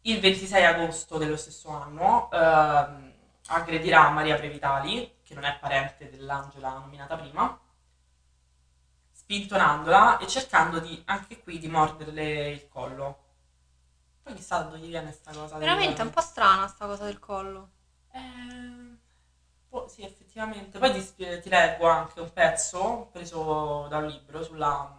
Il 0.00 0.18
26 0.18 0.64
agosto 0.64 1.16
dello 1.16 1.36
stesso 1.36 1.68
anno 1.68 2.28
ehm, 2.32 3.12
aggredirà 3.46 4.10
Maria 4.10 4.34
Previtali, 4.34 5.18
che 5.22 5.34
non 5.34 5.44
è 5.44 5.56
parente 5.60 6.10
dell'Angela 6.10 6.72
nominata 6.72 7.16
prima, 7.16 7.56
spintonandola 9.12 10.18
e 10.18 10.26
cercando 10.26 10.80
di, 10.80 11.00
anche 11.06 11.40
qui 11.40 11.60
di 11.60 11.68
morderle 11.68 12.48
il 12.50 12.68
collo. 12.68 13.18
Poi 14.24 14.34
chissà 14.34 14.58
da 14.58 14.64
dove 14.64 14.78
gli 14.78 14.88
viene 14.88 15.12
sta 15.12 15.30
cosa. 15.30 15.56
del- 15.56 15.68
Veramente 15.68 16.02
è 16.02 16.04
un 16.04 16.10
po' 16.10 16.20
strana 16.20 16.66
sta 16.66 16.86
cosa 16.86 17.04
del 17.04 17.20
collo. 17.20 17.70
eh, 18.12 18.98
boh, 19.68 19.86
sì, 19.86 20.02
effettivamente. 20.30 20.78
Poi 20.78 20.92
ti, 20.92 21.40
ti 21.40 21.48
leggo 21.48 21.88
anche 21.88 22.20
un 22.20 22.32
pezzo 22.32 23.08
preso 23.12 23.86
da 23.88 23.98
un 23.98 24.06
libro 24.06 24.42
sulla... 24.42 24.98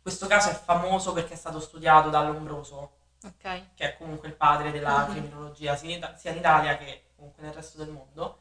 Questo 0.00 0.26
caso 0.26 0.50
è 0.50 0.54
famoso 0.54 1.12
perché 1.12 1.34
è 1.34 1.36
stato 1.36 1.60
studiato 1.60 2.10
da 2.10 2.22
Lombroso, 2.22 2.96
Ok. 3.24 3.74
che 3.74 3.84
è 3.92 3.96
comunque 3.96 4.28
il 4.28 4.34
padre 4.34 4.70
della 4.70 5.06
criminologia 5.10 5.76
sia 5.76 5.90
in, 5.90 5.96
Ita- 5.96 6.16
sia 6.16 6.30
in 6.30 6.38
Italia 6.38 6.76
che 6.76 7.04
comunque 7.16 7.42
nel 7.42 7.52
resto 7.52 7.78
del 7.78 7.88
mondo. 7.90 8.38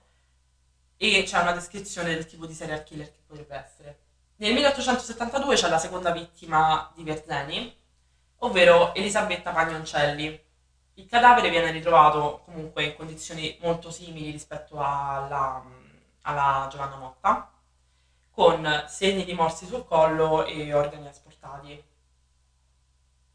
E 0.97 1.23
c'è 1.25 1.39
una 1.39 1.51
descrizione 1.51 2.13
del 2.13 2.25
tipo 2.25 2.45
di 2.45 2.53
serial 2.53 2.83
killer 2.83 3.11
che 3.11 3.19
potrebbe 3.25 3.55
essere. 3.55 3.99
Nel 4.37 4.53
1872 4.53 5.55
c'è 5.55 5.69
la 5.69 5.77
seconda 5.77 6.11
vittima 6.11 6.91
di 6.95 7.03
Verzeni, 7.03 7.77
ovvero 8.39 8.93
Elisabetta 8.93 9.51
Pagnoncelli. 9.51 10.51
Il 10.95 11.07
cadavere 11.07 11.49
viene 11.49 11.71
ritrovato 11.71 12.41
comunque 12.45 12.83
in 12.83 12.95
condizioni 12.95 13.57
molto 13.61 13.89
simili 13.89 14.29
rispetto 14.29 14.79
alla, 14.79 15.63
alla 16.21 16.67
Giovanna 16.69 16.97
Motta, 16.97 17.51
con 18.29 18.85
segni 18.87 19.25
di 19.25 19.33
morsi 19.33 19.65
sul 19.65 19.85
collo 19.85 20.45
e 20.45 20.71
organi 20.73 21.07
asportati. 21.07 21.83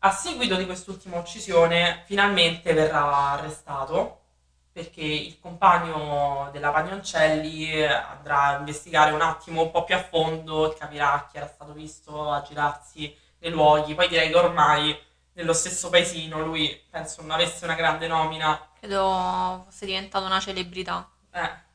A 0.01 0.11
seguito 0.13 0.55
di 0.55 0.67
quest'ultima 0.67 1.19
uccisione, 1.19 2.05
finalmente 2.07 2.73
verrà 2.73 3.33
arrestato 3.33 4.21
perché 4.71 5.03
il 5.03 5.41
compagno 5.41 6.51
della 6.53 6.71
Pagnoncelli 6.71 7.85
andrà 7.85 8.43
a 8.43 8.59
investigare 8.59 9.11
un 9.11 9.21
attimo 9.23 9.63
un 9.63 9.71
po' 9.73 9.83
più 9.83 9.97
a 9.97 10.03
fondo 10.05 10.73
capirà 10.79 11.27
chi 11.29 11.39
era 11.39 11.49
stato 11.49 11.73
visto 11.73 12.31
aggirarsi 12.31 13.13
nei 13.41 13.51
luoghi. 13.51 13.97
Poi 13.97 14.07
direi 14.07 14.29
che 14.31 14.37
ormai 14.37 14.97
nello 15.39 15.53
stesso 15.53 15.89
paesino 15.89 16.45
lui 16.45 16.85
penso 16.91 17.23
non 17.23 17.31
avesse 17.31 17.65
una 17.65 17.75
grande 17.75 18.09
nomina. 18.09 18.71
Credo 18.79 19.63
fosse 19.65 19.87
diventata 19.87 20.27
una 20.27 20.41
celebrità. 20.41 21.09
Eh. 21.31 21.67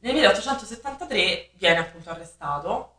Nel 0.00 0.14
1873 0.14 1.50
viene 1.54 1.78
appunto 1.78 2.10
arrestato 2.10 2.94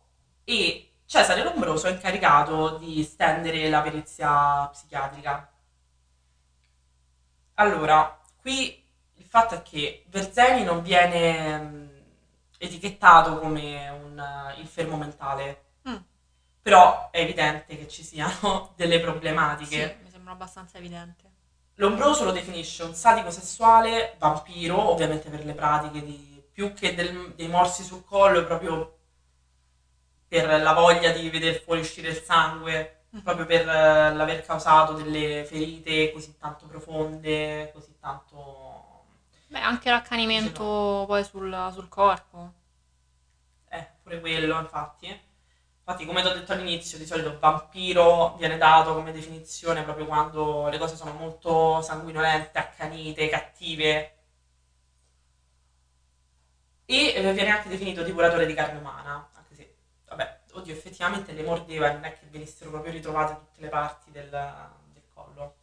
e 0.45 0.91
Cesare 1.05 1.43
Lombroso 1.43 1.87
è 1.87 1.91
incaricato 1.91 2.77
di 2.77 3.03
stendere 3.03 3.67
la 3.69 3.81
perizia 3.81 4.67
psichiatrica. 4.71 5.51
Allora, 7.55 8.21
qui 8.39 8.81
il 9.15 9.25
fatto 9.25 9.55
è 9.55 9.61
che 9.61 10.05
Verzeni 10.07 10.63
non 10.63 10.81
viene 10.81 11.57
mh, 11.57 11.89
etichettato 12.57 13.37
come 13.39 13.89
un 13.89 14.17
eh, 14.17 14.59
infermo 14.61 14.95
mentale, 14.95 15.70
Mm. 15.70 15.70
Però 16.61 17.09
è 17.11 17.19
evidente 17.21 17.77
che 17.77 17.87
ci 17.87 18.03
siano 18.03 18.73
delle 18.77 18.95
Sì, 18.97 19.01
problematiche. 19.03 19.97
mi 20.03 20.09
sembra 20.09 20.33
abbastanza 20.33 20.77
evidente. 20.77 21.29
Lombroso 21.75 22.23
lo 22.23 22.31
definisce 22.31 22.83
un 22.83 22.93
sadico 22.93 23.29
sessuale, 23.31 24.15
vampiro, 24.19 24.89
ovviamente 24.91 25.29
per 25.29 25.43
le 25.43 25.53
pratiche 25.53 26.03
di, 26.05 26.41
più 26.51 26.73
che 26.73 26.93
del- 26.95 27.33
dei 27.35 27.47
morsi 27.47 27.83
sul 27.83 28.05
collo, 28.05 28.45
proprio 28.45 28.97
per 30.27 30.61
la 30.61 30.73
voglia 30.73 31.11
di 31.11 31.29
vedere 31.29 31.59
fuoriuscire 31.59 32.09
il 32.09 32.21
sangue, 32.21 33.01
Mhm. 33.11 33.21
proprio 33.21 33.45
per 33.45 33.67
eh, 33.67 34.13
l'aver 34.13 34.45
causato 34.45 34.93
delle 34.93 35.43
ferite 35.45 36.11
così 36.13 36.37
tanto 36.37 36.65
profonde, 36.67 37.71
così 37.73 37.93
tanto... 37.99 39.03
Beh, 39.49 39.59
anche 39.59 39.91
l'accanimento 39.91 41.03
poi 41.05 41.23
sul, 41.23 41.69
sul 41.73 41.87
corpo. 41.89 42.53
Eh, 43.71 43.87
pure 44.03 44.19
quello, 44.19 44.59
infatti. 44.59 45.19
Infatti, 45.91 46.05
come 46.05 46.21
ti 46.21 46.27
ho 46.27 46.33
detto 46.33 46.53
all'inizio, 46.53 46.97
di 46.97 47.05
solito 47.05 47.37
vampiro 47.37 48.35
viene 48.37 48.57
dato 48.57 48.93
come 48.93 49.11
definizione 49.11 49.83
proprio 49.83 50.05
quando 50.05 50.69
le 50.69 50.77
cose 50.77 50.95
sono 50.95 51.11
molto 51.11 51.81
sanguinolente, 51.81 52.57
accanite, 52.57 53.27
cattive. 53.27 54.15
E 56.85 57.13
eh, 57.13 57.33
viene 57.33 57.49
anche 57.49 57.67
definito 57.67 58.03
divoratore 58.03 58.45
di 58.45 58.53
carne 58.53 58.79
umana, 58.79 59.29
anche 59.33 59.55
se, 59.55 59.75
vabbè, 60.07 60.39
oddio, 60.53 60.73
effettivamente 60.73 61.33
le 61.33 61.43
mordeva 61.43 61.91
non 61.91 62.05
è 62.05 62.13
che 62.13 62.25
venissero 62.29 62.69
proprio 62.69 62.93
ritrovate 62.93 63.33
tutte 63.33 63.61
le 63.61 63.67
parti 63.67 64.11
del, 64.11 64.29
del 64.29 65.03
collo. 65.13 65.55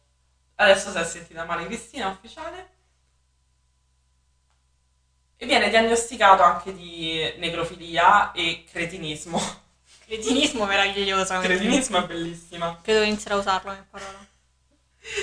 Adesso 0.55 0.91
si 0.91 0.97
è 0.97 1.03
sentita 1.05 1.45
male 1.45 1.65
Cristina, 1.65 2.09
ufficiale. 2.09 2.77
E 5.37 5.45
viene 5.45 5.69
diagnosticato 5.69 6.43
anche 6.43 6.73
di 6.73 7.33
necrofilia 7.37 8.31
e 8.33 8.65
cretinismo. 8.69 9.67
Cretinismo 10.09 10.65
meraviglioso. 10.65 11.37
cretinismo 11.39 11.99
è 11.99 12.07
bellissima. 12.07 12.79
Credo 12.81 13.01
che 13.01 13.05
inizierò 13.05 13.35
a 13.35 13.39
usarlo 13.39 13.69
come 13.69 13.87
parola. 13.91 14.25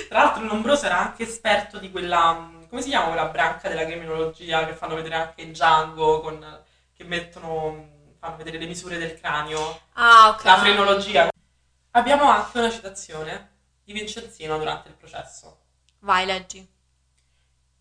Tra 0.07 0.17
l'altro 0.23 0.43
Lombroso 0.45 0.85
era 0.85 0.97
anche 0.99 1.23
esperto 1.23 1.77
di 1.77 1.91
quella, 1.91 2.31
mh, 2.31 2.69
come 2.69 2.81
si 2.81 2.87
chiama 2.87 3.07
quella 3.07 3.25
branca 3.25 3.67
della 3.67 3.83
criminologia 3.85 4.65
che 4.65 4.73
fanno 4.73 4.95
vedere 4.95 5.15
anche 5.15 5.41
in 5.41 5.51
Django, 5.51 6.21
con, 6.21 6.63
che 6.95 7.03
mettono, 7.03 7.69
mh, 7.71 7.89
fanno 8.17 8.37
vedere 8.37 8.59
le 8.59 8.65
misure 8.65 8.97
del 8.97 9.19
cranio, 9.19 9.81
Ah, 9.93 10.29
ok. 10.29 10.43
la 10.45 10.57
frenologia. 10.57 11.29
Abbiamo 11.91 12.29
anche 12.29 12.57
una 12.57 12.71
citazione 12.71 13.55
di 13.83 13.91
Vincenzino 13.91 14.57
durante 14.57 14.87
il 14.87 14.95
processo. 14.95 15.59
Vai, 15.99 16.25
leggi. 16.25 16.65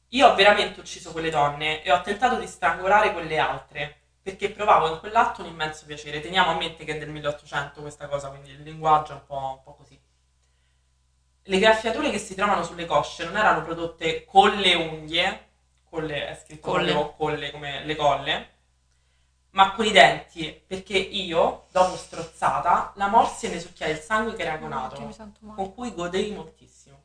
Io 0.09 0.27
ho 0.29 0.35
veramente 0.35 0.81
ucciso 0.81 1.13
quelle 1.13 1.31
donne 1.31 1.83
e 1.85 1.93
ho 1.93 2.01
tentato 2.03 2.37
di 2.37 2.47
strangolare 2.49 3.13
quelle 3.13 3.39
altre, 3.39 4.01
perché 4.27 4.51
provavo 4.51 4.93
in 4.93 4.99
quell'atto 4.99 5.43
un 5.43 5.47
immenso 5.47 5.87
piacere. 5.87 6.19
Teniamo 6.19 6.51
a 6.51 6.57
mente 6.57 6.85
che 6.85 6.97
è 6.97 6.99
del 6.99 7.11
1800 7.11 7.81
questa 7.81 8.09
cosa, 8.09 8.29
quindi 8.29 8.51
il 8.51 8.63
linguaggio 8.63 9.13
è 9.13 9.15
un 9.15 9.25
po', 9.25 9.37
un 9.37 9.63
po' 9.63 9.75
così. 9.77 9.97
Le 11.45 11.59
graffiature 11.61 12.11
che 12.11 12.19
si 12.19 12.35
trovano 12.35 12.65
sulle 12.65 12.87
cosce 12.87 13.25
non 13.25 13.37
erano 13.37 13.63
prodotte 13.63 14.25
con 14.25 14.51
le 14.51 14.75
unghie, 14.75 15.51
con 15.89 16.07
le, 16.07 16.27
è 16.27 16.35
scritto 16.35 16.73
Colle. 16.73 16.91
proprio 16.91 17.15
colle 17.15 17.53
come 17.53 17.85
le 17.85 17.95
colle, 17.95 18.51
ma 19.51 19.71
con 19.75 19.85
i 19.85 19.93
denti, 19.93 20.61
perché 20.67 20.99
io, 20.99 21.67
dopo 21.71 21.95
strozzata, 21.95 22.95
la 22.97 23.07
morsi 23.07 23.47
e 23.47 23.51
ne 23.51 23.61
succhiai 23.61 23.93
il 23.93 23.99
sangue 23.99 24.35
che 24.35 24.43
era 24.43 24.55
agonato, 24.55 25.01
male. 25.03 25.55
con 25.55 25.73
cui 25.73 25.95
godei 25.95 26.33
moltissimo. 26.33 27.01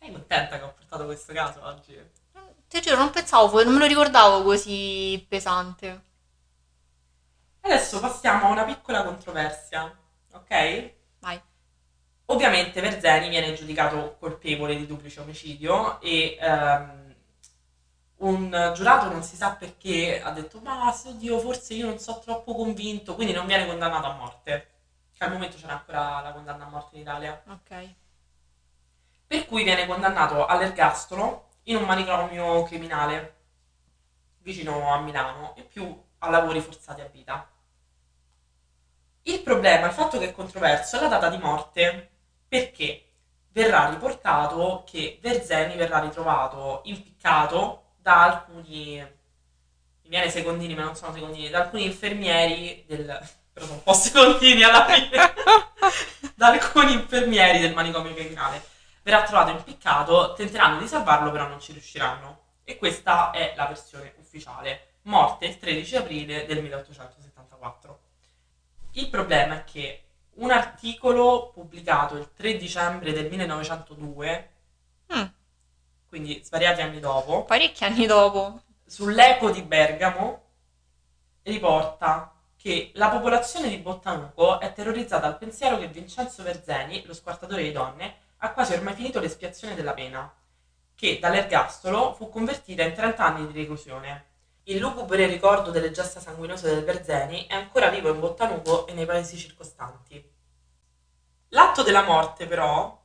Sei 0.00 0.10
contenta 0.10 0.58
che 0.58 0.64
ho 0.64 0.72
portato 0.72 1.04
questo 1.04 1.32
caso 1.32 1.64
oggi? 1.64 2.21
Ti 2.72 2.80
giuro, 2.80 2.96
non 2.96 3.10
pensavo, 3.10 3.62
non 3.62 3.74
me 3.74 3.80
lo 3.80 3.84
ricordavo 3.84 4.42
così 4.42 5.22
pesante. 5.28 6.04
Adesso 7.60 8.00
passiamo 8.00 8.46
a 8.46 8.48
una 8.48 8.64
piccola 8.64 9.02
controversia, 9.02 9.94
ok? 10.32 10.92
Vai. 11.18 11.38
Ovviamente 12.24 12.80
Verzeni 12.80 13.28
viene 13.28 13.52
giudicato 13.52 14.16
colpevole 14.18 14.74
di 14.74 14.86
duplice 14.86 15.20
omicidio 15.20 16.00
e 16.00 16.38
ehm, 16.40 17.14
un 18.20 18.72
giurato 18.74 19.10
non 19.10 19.22
si 19.22 19.36
sa 19.36 19.50
perché 19.50 20.22
ha 20.22 20.30
detto 20.30 20.58
ma 20.60 20.98
oddio 21.04 21.40
forse 21.40 21.74
io 21.74 21.88
non 21.88 21.98
sono 21.98 22.20
troppo 22.20 22.54
convinto, 22.54 23.14
quindi 23.14 23.34
non 23.34 23.44
viene 23.44 23.66
condannato 23.66 24.06
a 24.06 24.14
morte. 24.14 24.70
Che 25.14 25.22
al 25.22 25.30
momento 25.30 25.58
c'era 25.58 25.74
ancora 25.74 26.22
la 26.22 26.32
condanna 26.32 26.64
a 26.64 26.70
morte 26.70 26.94
in 26.94 27.02
Italia. 27.02 27.42
Ok. 27.48 27.94
Per 29.26 29.44
cui 29.44 29.62
viene 29.62 29.86
condannato 29.86 30.46
all'ergastolo 30.46 31.50
in 31.64 31.76
un 31.76 31.84
manicomio 31.84 32.62
criminale 32.64 33.36
vicino 34.38 34.92
a 34.92 35.00
Milano 35.00 35.54
e 35.56 35.62
più 35.62 36.00
a 36.18 36.30
lavori 36.30 36.60
forzati 36.60 37.00
a 37.00 37.08
vita. 37.10 37.48
Il 39.22 39.40
problema, 39.40 39.86
il 39.86 39.92
fatto 39.92 40.18
che 40.18 40.30
è 40.30 40.32
controverso, 40.32 40.96
è 40.96 41.00
la 41.00 41.08
data 41.08 41.28
di 41.28 41.38
morte, 41.38 42.10
perché 42.48 43.06
verrà 43.52 43.88
riportato 43.88 44.82
che 44.84 45.18
Verzeni 45.20 45.76
verrà 45.76 46.00
ritrovato 46.00 46.80
impiccato 46.84 47.92
da 48.00 48.24
alcuni, 48.24 48.96
mi 48.96 50.08
viene 50.08 50.28
secondini 50.30 50.74
ma 50.74 50.82
non 50.82 50.96
sono 50.96 51.12
secondini, 51.12 51.50
da 51.50 51.60
alcuni 51.60 51.84
infermieri 51.84 52.84
del, 52.86 53.06
però 53.52 53.66
sono 53.66 53.78
un 53.78 53.82
po' 53.84 53.92
secondini 53.92 54.62
alla 54.64 54.84
fine, 54.86 55.34
da 56.34 56.48
alcuni 56.48 56.92
infermieri 56.94 57.60
del 57.60 57.74
manicomio 57.74 58.14
criminale. 58.14 58.70
Verrà 59.02 59.22
trovato 59.22 59.50
impiccato, 59.50 60.32
tenteranno 60.34 60.78
di 60.78 60.86
salvarlo 60.86 61.30
però 61.30 61.48
non 61.48 61.60
ci 61.60 61.72
riusciranno. 61.72 62.40
E 62.64 62.76
questa 62.76 63.30
è 63.32 63.54
la 63.56 63.66
versione 63.66 64.14
ufficiale. 64.18 64.94
Morte 65.02 65.46
il 65.46 65.58
13 65.58 65.96
aprile 65.96 66.46
del 66.46 66.62
1874. 66.62 68.00
Il 68.92 69.08
problema 69.08 69.56
è 69.56 69.64
che 69.64 70.04
un 70.34 70.50
articolo 70.50 71.50
pubblicato 71.52 72.16
il 72.16 72.30
3 72.34 72.56
dicembre 72.56 73.12
del 73.12 73.28
1902, 73.28 74.50
Mm, 75.14 75.24
quindi 76.08 76.42
svariati 76.42 76.80
anni 76.80 76.98
dopo, 77.00 77.44
parecchi 77.44 77.84
anni 77.84 78.06
dopo. 78.06 78.62
sull'Eco 78.86 79.50
di 79.50 79.62
Bergamo 79.62 80.40
riporta 81.42 82.34
che 82.56 82.92
la 82.94 83.08
popolazione 83.10 83.68
di 83.68 83.76
Bottanuco 83.78 84.60
è 84.60 84.72
terrorizzata 84.72 85.26
al 85.26 85.36
pensiero 85.38 85.78
che 85.78 85.88
Vincenzo 85.88 86.42
Verzeni, 86.42 87.04
lo 87.04 87.12
squartatore 87.14 87.62
di 87.62 87.72
donne, 87.72 88.16
ha 88.44 88.52
quasi 88.52 88.72
ormai 88.72 88.94
finito 88.94 89.20
l'espiazione 89.20 89.76
della 89.76 89.94
pena, 89.94 90.32
che 90.96 91.18
dall'ergastolo 91.20 92.12
fu 92.14 92.28
convertita 92.28 92.82
in 92.82 92.92
30 92.92 93.24
anni 93.24 93.46
di 93.46 93.60
reclusione. 93.60 94.26
Il 94.64 94.78
lugubre 94.78 95.26
ricordo 95.26 95.70
delle 95.70 95.92
gesta 95.92 96.18
sanguinose 96.18 96.74
del 96.74 96.84
Verzeni 96.84 97.46
è 97.46 97.54
ancora 97.54 97.88
vivo 97.88 98.10
in 98.10 98.18
Bottanuco 98.18 98.88
e 98.88 98.94
nei 98.94 99.06
paesi 99.06 99.36
circostanti. 99.36 100.28
L'atto 101.50 101.82
della 101.84 102.02
morte, 102.02 102.46
però, 102.46 103.00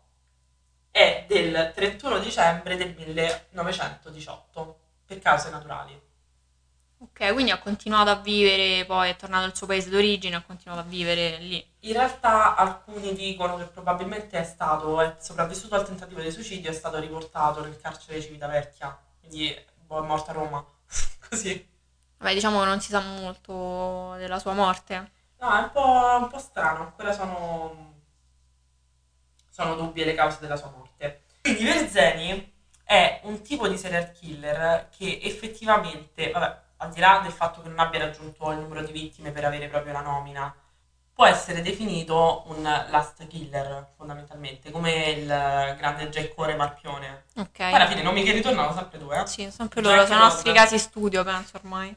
è 0.90 1.26
del 1.28 1.72
31 1.76 2.18
dicembre 2.18 2.76
del 2.76 2.96
1918, 2.96 4.80
per 5.06 5.20
cause 5.20 5.52
naturali. 5.52 6.07
Ok, 7.00 7.32
quindi 7.34 7.52
ha 7.52 7.60
continuato 7.60 8.10
a 8.10 8.16
vivere, 8.16 8.84
poi 8.86 9.10
è 9.10 9.16
tornato 9.16 9.46
al 9.46 9.56
suo 9.56 9.68
paese 9.68 9.90
d'origine, 9.92 10.36
ha 10.36 10.42
continuato 10.42 10.82
a 10.82 10.86
vivere 10.86 11.38
lì. 11.38 11.64
In 11.82 11.94
realtà 11.94 12.56
alcuni 12.56 13.14
dicono 13.14 13.56
che 13.58 13.66
probabilmente 13.66 14.40
è 14.40 14.44
stato, 14.44 15.00
è 15.00 15.16
sopravvissuto 15.20 15.76
al 15.76 15.86
tentativo 15.86 16.22
di 16.22 16.32
suicidio, 16.32 16.72
è 16.72 16.74
stato 16.74 17.00
riportato 17.00 17.62
nel 17.62 17.80
carcere 17.80 18.16
di 18.16 18.24
Civitavecchia, 18.24 18.98
quindi 19.20 19.56
boh, 19.86 20.04
è 20.04 20.08
morto 20.08 20.32
a 20.32 20.34
Roma, 20.34 20.66
così. 21.30 21.70
Vabbè, 22.18 22.34
diciamo 22.34 22.60
che 22.62 22.66
non 22.66 22.82
si 22.82 22.90
sa 22.90 23.00
molto 23.00 24.16
della 24.18 24.40
sua 24.40 24.54
morte. 24.54 25.12
No, 25.40 25.56
è 25.56 25.60
un 25.60 25.70
po', 25.72 26.18
un 26.20 26.28
po' 26.30 26.40
strano, 26.40 26.82
ancora 26.82 27.14
sono, 27.14 27.94
sono 29.52 29.76
dubbie 29.76 30.04
le 30.04 30.16
cause 30.16 30.40
della 30.40 30.56
sua 30.56 30.72
morte. 30.76 31.26
Quindi 31.42 31.64
Verzeni 31.64 32.54
è 32.84 33.22
un 33.24 33.44
tipo 33.44 33.68
di 33.68 33.78
serial 33.78 34.12
killer 34.14 34.90
che 34.90 35.20
effettivamente, 35.22 36.32
vabbè, 36.32 36.66
al 36.78 36.92
di 36.92 37.00
là 37.00 37.20
del 37.24 37.32
fatto 37.32 37.62
che 37.62 37.70
non 37.70 37.80
abbia 37.80 38.00
raggiunto 38.00 38.52
il 38.52 38.60
numero 38.60 38.82
di 38.82 38.92
vittime 38.92 39.32
per 39.32 39.46
avere 39.46 39.68
proprio 39.68 39.94
la 39.94 40.02
nomina, 40.02 40.54
può 41.14 41.26
essere 41.26 41.62
definito 41.64 42.44
un 42.48 42.62
last 42.62 43.26
killer, 43.28 43.94
fondamentalmente, 43.98 44.70
come 44.70 45.10
il 45.10 45.26
grande 45.26 46.10
Giaccone 46.10 46.56
Marpione. 46.56 47.26
Ok. 47.38 47.58
Poi 47.58 47.74
alla 47.74 47.88
fine 47.88 48.02
i 48.02 48.04
nomi 48.04 48.22
che 48.24 48.32
ritornano 48.32 48.72
sempre 48.74 49.00
due, 49.00 49.22
eh? 49.22 49.26
Sì, 49.26 49.50
sempre 49.50 49.82
loro, 49.82 50.06
sono 50.06 50.20
i 50.20 50.22
nostri 50.22 50.54
casi 50.54 50.78
studio, 50.78 51.24
penso 51.24 51.58
ormai. 51.58 51.96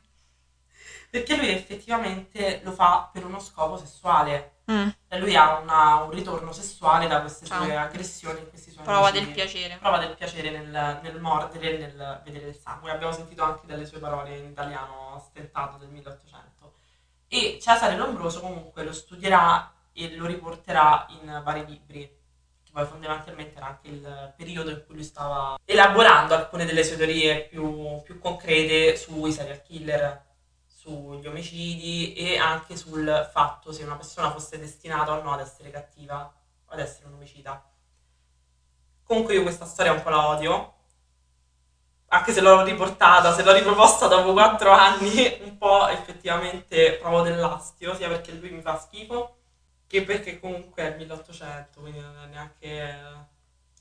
Perché 1.11 1.37
lui 1.37 1.51
effettivamente 1.51 2.61
lo 2.63 2.73
fa 2.73 3.11
per 3.13 3.27
uno 3.27 3.41
scopo 3.41 3.77
sessuale. 3.77 4.60
Mm, 4.71 4.89
E 5.09 5.19
lui 5.19 5.35
ha 5.35 5.59
una- 5.59 5.97
un 5.97 6.11
ritorno 6.11 6.53
sessuale 6.53 7.09
da 7.09 7.21
queste 7.21 7.45
sue 7.47 7.75
Ah. 7.77 7.83
aggressioni, 7.83 8.49
questi 8.49 8.71
suoi 8.71 8.85
prova 8.85 9.09
omicidi. 9.09 9.25
del 9.25 9.35
piacere. 9.35 9.77
Prova 9.79 9.99
del 9.99 10.15
piacere 10.15 10.51
nel, 10.51 11.01
nel 11.03 11.21
mordere 11.21 11.75
e 11.75 11.79
nel 11.79 12.21
vedere 12.25 12.49
il 12.49 12.55
sangue. 12.55 12.91
Abbiamo 12.93 13.13
sentito 13.13 13.43
anche 13.43 13.67
dalle 13.67 13.85
sue 13.87 13.99
parole 13.99 14.37
in 14.37 14.45
italiano 14.51 15.21
stentato 15.29 15.77
del 15.79 15.89
1800. 15.89 16.75
E 17.27 17.59
Cesare 17.61 17.97
Lombroso 17.97 18.41
comunque 18.41 18.85
lo 18.85 18.93
studierà 18.93 19.73
e 19.93 20.15
lo 20.17 20.27
riporterà 20.27 21.07
in 21.09 21.41
vari 21.45 21.65
libri. 21.67 22.19
Che 22.63 22.71
poi 22.73 22.87
fondamentalmente 22.87 23.57
era 23.57 23.67
anche 23.67 23.89
il 23.89 24.35
periodo 24.37 24.71
in 24.71 24.85
cui 24.87 24.95
lui 24.95 25.05
stava 25.05 25.59
elaborando 25.65 26.35
alcune 26.35 26.65
delle 26.65 26.85
sue 26.85 26.97
teorie 26.97 27.49
più, 27.49 28.01
più 28.05 28.21
concrete 28.21 28.97
sui 28.97 29.33
serial 29.33 29.63
killer, 29.63 30.29
sugli 30.81 31.27
omicidi 31.27 32.15
e 32.15 32.39
anche 32.39 32.75
sul 32.75 33.29
fatto 33.31 33.71
se 33.71 33.83
una 33.83 33.97
persona 33.97 34.31
fosse 34.31 34.59
destinata 34.59 35.13
o 35.13 35.23
no 35.23 35.35
ad 35.35 35.41
essere 35.41 35.71
cattiva 35.71 36.33
o 36.65 36.73
ad 36.73 36.79
essere 36.79 37.07
un 37.07 37.15
omicida. 37.15 37.63
Comunque 39.05 39.35
io 39.35 39.43
questa 39.43 39.67
storia 39.67 39.93
un 39.93 40.03
po' 40.03 40.09
la 40.09 40.29
odio, 40.29 40.75
anche 42.09 42.33
se 42.33 42.41
l'ho 42.41 42.63
riportata, 42.63 43.35
se 43.35 43.43
l'ho 43.43 43.53
riproposta 43.53 44.07
dopo 44.07 44.33
quattro 44.33 44.71
anni, 44.71 45.39
un 45.45 45.59
po' 45.59 45.87
effettivamente 45.89 46.93
provo 46.95 47.21
dell'astio, 47.21 47.95
sia 47.95 48.09
perché 48.09 48.33
lui 48.33 48.49
mi 48.51 48.63
fa 48.63 48.79
schifo, 48.79 49.37
che 49.87 50.03
perché 50.03 50.41
comunque 50.41 50.95
è 50.95 50.97
1800, 50.97 51.81
quindi 51.81 52.01
non 52.01 52.17
è 52.23 52.27
neanche... 52.27 53.29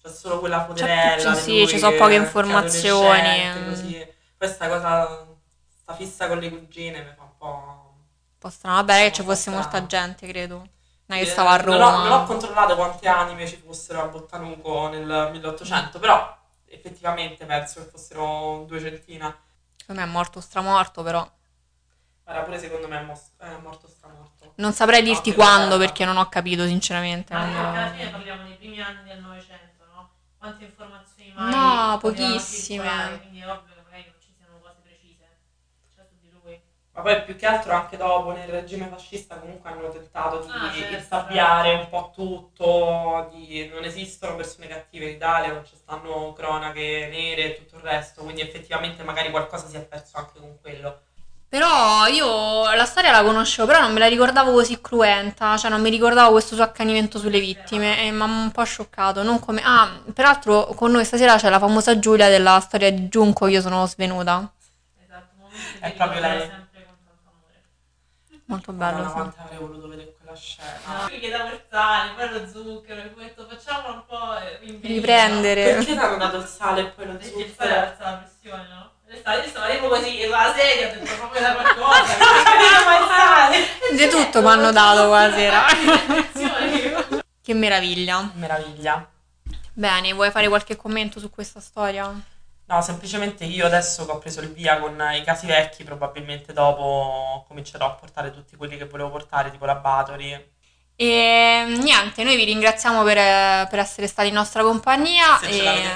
C'è 0.02 0.10
solo 0.10 0.40
quella 0.40 0.68
C'è- 0.74 1.16
di 1.18 1.36
sì, 1.36 1.68
ci 1.68 1.78
sono 1.78 1.92
che- 1.92 1.98
poche 1.98 2.14
informazioni, 2.16 3.44
mm. 3.46 3.68
Così. 3.70 4.14
Questa 4.38 4.68
cosa, 4.70 5.28
sta 5.90 5.96
fissa 5.96 6.28
con 6.28 6.38
le 6.38 6.50
cugine 6.50 7.02
mi 7.02 7.14
fa 7.16 7.24
un 7.24 7.38
po'... 7.38 7.48
Un 7.48 8.38
po' 8.38 8.50
strano. 8.50 8.76
Vabbè, 8.76 9.06
che 9.06 9.12
ci 9.14 9.24
fosse 9.24 9.50
molta 9.50 9.68
strano. 9.68 9.88
gente, 9.88 10.28
credo. 10.28 10.56
Non 10.58 11.18
è 11.18 11.22
che 11.24 11.28
Eh, 11.28 11.32
stava 11.32 11.50
a 11.52 11.58
Non 11.58 11.82
ho, 11.82 11.90
non 11.90 12.06
ho 12.06 12.10
Roma. 12.10 12.24
controllato 12.26 12.76
quante 12.76 13.08
anime 13.08 13.48
ci 13.48 13.58
fossero 13.66 14.04
a 14.04 14.06
Bottanuco 14.06 14.88
nel 14.90 15.30
1800, 15.32 15.98
però 16.00 16.38
effettivamente 16.66 17.46
penso 17.46 17.84
che 17.84 17.90
fossero 17.90 18.66
due 18.68 18.80
centina. 18.80 19.36
Secondo 19.76 20.02
me 20.02 20.08
è 20.08 20.12
morto 20.12 20.40
stramorto, 20.40 21.02
però. 21.02 21.28
Guarda, 22.24 22.44
pure 22.44 22.60
secondo 22.60 22.88
me 22.88 23.00
è, 23.00 23.04
mos- 23.04 23.32
è 23.40 23.58
morto 23.62 23.88
stramorto. 23.88 24.54
Non 24.58 24.72
saprei 24.74 25.02
dirti 25.02 25.32
che 25.32 25.36
quando 25.36 25.78
perché 25.80 26.06
non 26.06 26.18
ho 26.18 26.30
capito, 26.30 26.66
sinceramente. 26.68 27.34
Ma 27.34 27.40
anche 27.42 27.58
alla 27.58 27.90
fine 27.92 28.10
parliamo 28.12 28.44
dei 28.44 28.56
primi 28.58 28.80
anni 28.80 29.04
del 29.10 29.20
Novecento, 29.20 29.84
no? 29.92 30.10
Quante 30.38 30.64
informazioni 30.66 31.32
mai 31.36 31.52
No, 31.52 31.98
pochissime. 31.98 33.20
Quindi 33.22 33.40
è 33.40 33.50
ovvio 33.50 33.74
che 33.74 33.82
magari 33.84 34.04
non 34.06 34.22
ci 34.22 34.32
siano 34.38 34.60
cose 34.62 34.76
precise. 34.84 35.26
Cioè 35.96 36.06
su 36.08 36.20
di 36.22 36.30
lui. 36.30 36.62
Ma 37.00 37.06
poi 37.06 37.24
più 37.24 37.36
che 37.38 37.46
altro 37.46 37.72
anche 37.74 37.96
dopo 37.96 38.32
nel 38.32 38.48
regime 38.50 38.88
fascista 38.88 39.36
comunque 39.38 39.70
hanno 39.70 39.90
tentato 39.90 40.40
di 40.40 40.50
Ah, 40.52 40.72
certo, 40.74 40.96
insabbiare 40.96 41.74
un 41.76 41.88
po' 41.90 42.12
tutto, 42.14 43.30
di 43.34 43.68
non 43.74 43.84
esistono 43.86 44.36
persone 44.36 44.68
cattive 44.68 45.06
in 45.06 45.16
Italia, 45.16 45.54
non 45.54 45.66
ci 45.66 45.76
stanno 45.78 46.34
cronache 46.34 47.08
nere 47.10 47.44
e 47.46 47.58
tutto 47.58 47.78
il 47.78 47.84
resto, 47.84 48.24
quindi 48.24 48.42
effettivamente 48.42 49.04
magari 49.04 49.30
qualcosa 49.32 49.68
si 49.68 49.78
è 49.78 49.86
perso 49.86 50.18
anche 50.18 50.40
con 50.40 50.58
quello. 50.60 51.02
Però 51.48 52.06
io 52.08 52.72
la 52.76 52.86
storia 52.86 53.12
la 53.12 53.24
conoscevo, 53.24 53.68
però 53.68 53.80
non 53.82 53.92
me 53.94 54.00
la 54.00 54.08
ricordavo 54.08 54.52
così 54.52 54.80
cruenta, 54.82 55.58
cioè 55.58 55.72
non 55.72 55.82
mi 55.82 55.90
ricordavo 55.90 56.32
questo 56.32 56.54
suo 56.56 56.64
accanimento 56.64 57.18
sulle 57.18 57.40
vittime 57.40 58.04
e 58.06 58.12
mi 58.12 58.22
ha 58.22 58.26
un 58.26 58.52
po' 58.52 58.64
scioccato. 58.64 59.24
Non 59.24 59.40
come... 59.40 59.62
Ah, 59.64 60.00
peraltro 60.14 60.66
con 60.76 60.92
noi 60.92 61.06
stasera 61.06 61.38
c'è 61.38 61.50
la 61.50 61.58
famosa 61.60 61.98
Giulia 61.98 62.30
della 62.30 62.60
storia 62.60 62.92
di 62.92 63.08
Giunco, 63.10 63.48
io 63.48 63.62
sono 63.62 63.86
svenuta. 63.88 64.52
Esatto, 65.04 65.50
È 65.80 65.92
proprio 65.94 66.22
lei. 66.22 66.40
sempre 66.42 66.86
con 66.86 66.96
tanto 67.04 67.30
amore. 67.34 67.64
Molto 68.50 68.72
bello, 68.72 69.06
sì. 69.06 69.12
quanto 69.12 69.42
avrei 69.44 69.60
voluto 69.60 69.88
vedere 69.88 70.16
quella 70.20 70.36
scena. 70.36 70.72
No, 70.88 71.08
io 71.10 71.20
chiedevo 71.20 71.48
il 71.50 71.62
sale, 71.70 72.12
poi 72.16 72.30
lo 72.32 72.48
zucchero, 72.48 73.02
e 73.02 73.06
poi 73.06 73.24
ho 73.24 73.28
detto 73.28 73.46
facciamolo 73.48 73.94
un 73.94 74.06
po' 74.08 74.38
rinvenire, 74.60 74.94
Riprendere. 74.96 75.64
Perché 75.64 75.86
ti 75.86 75.98
hanno 76.00 76.18
dato 76.18 76.38
il 76.38 76.46
sale 76.46 76.82
e 76.82 76.86
poi 76.86 77.06
lo 77.06 77.12
no? 77.12 77.18
Perché 77.20 77.42
il 77.42 77.54
sale 77.56 77.70
zucchero? 77.70 77.88
alza 77.88 78.04
la 78.04 78.18
pressione, 78.18 78.68
no? 78.70 78.92
Io 79.08 79.18
stavo, 79.20 79.72
tipo 79.72 79.88
così, 79.88 80.24
sulla 80.24 80.54
sedia, 80.56 80.88
ho 80.88 80.94
detto 80.94 81.16
proprio 81.16 81.42
da 81.42 81.54
qualcosa, 81.54 82.14
perché. 82.16 83.94
Di 83.96 84.10
tutto 84.10 84.42
mi 84.42 84.48
hanno 84.48 84.72
dato 84.72 85.08
quella 85.08 85.32
sera. 85.32 85.66
Che 87.42 87.54
meraviglia. 87.54 88.32
Meraviglia. 88.34 89.10
Bene, 89.74 90.14
vuoi 90.14 90.32
fare 90.32 90.48
qualche 90.48 90.76
commento 90.76 91.20
su 91.20 91.30
questa 91.30 91.60
storia? 91.60 92.12
No, 92.70 92.84
semplicemente 92.84 93.46
io 93.46 93.66
adesso 93.66 94.06
che 94.06 94.12
ho 94.12 94.20
preso 94.20 94.42
il 94.42 94.54
via 94.54 94.78
con 94.78 94.96
i 95.12 95.24
casi 95.24 95.48
vecchi, 95.48 95.84
probabilmente 95.84 96.54
dopo 96.54 97.44
comincerò 97.48 97.88
a 97.88 97.92
portare 97.94 98.32
tutti 98.32 98.56
quelli 98.56 98.78
che 98.78 98.86
volevo 98.86 99.10
portare, 99.10 99.50
tipo 99.50 99.66
la 99.66 99.74
Batory. 99.74 100.52
E 100.96 101.66
niente, 101.80 102.24
noi 102.24 102.36
vi 102.36 102.44
ringraziamo 102.44 103.02
per, 103.02 103.68
per 103.70 103.80
essere 103.80 104.06
stati 104.06 104.28
in 104.28 104.36
nostra 104.36 104.62
compagnia 104.62 105.40
Se 105.40 105.48
e 105.48 105.92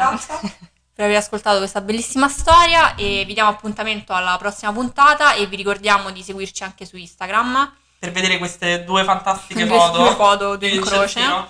per 0.95 1.05
aver 1.05 1.17
ascoltato 1.17 1.59
questa 1.59 1.81
bellissima 1.81 2.27
storia 2.27 2.95
e 2.95 3.23
vi 3.27 3.35
diamo 3.35 3.51
appuntamento 3.51 4.13
alla 4.13 4.35
prossima 4.39 4.73
puntata 4.73 5.35
e 5.35 5.45
vi 5.45 5.57
ricordiamo 5.57 6.09
di 6.09 6.23
seguirci 6.23 6.63
anche 6.63 6.85
su 6.85 6.97
Instagram 6.97 7.71
Per 7.99 8.11
vedere 8.11 8.39
queste 8.39 8.83
due 8.83 9.03
fantastiche 9.03 9.67
foto. 9.67 10.05
foto, 10.13 10.55
di 10.55 10.73
in 10.73 10.81
croce. 10.81 11.19
Celsino. 11.19 11.49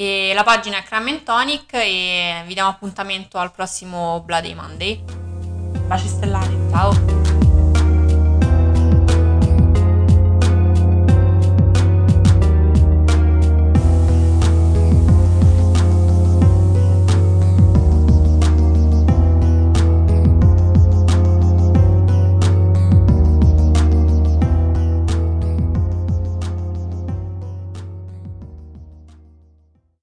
E 0.00 0.32
la 0.32 0.44
pagina 0.44 0.78
è 0.78 0.82
Crime 0.82 1.22
Tonic 1.22 1.74
e 1.74 2.42
vi 2.46 2.54
diamo 2.54 2.70
appuntamento 2.70 3.36
al 3.36 3.52
prossimo 3.52 4.22
Bloody 4.24 4.54
Monday. 4.54 5.04
Baci 5.86 6.08
stellari. 6.08 6.56
Ciao! 6.70 7.39